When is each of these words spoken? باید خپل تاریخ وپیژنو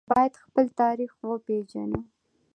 باید 0.13 0.33
خپل 0.43 0.65
تاریخ 0.79 1.11
وپیژنو 1.29 2.01